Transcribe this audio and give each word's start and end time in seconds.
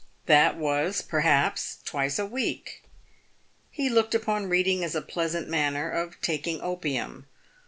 That 0.25 0.57
was, 0.57 1.03
perhaps, 1.03 1.77
twice 1.85 2.17
a 2.17 2.25
week. 2.25 2.81
He 3.69 3.87
looked 3.87 4.15
upon 4.15 4.49
reading 4.49 4.83
as 4.83 4.95
a 4.95 5.01
pleasant 5.03 5.47
manner 5.47 5.91
of 5.91 6.19
taking 6.21 6.59
opium. 6.59 7.27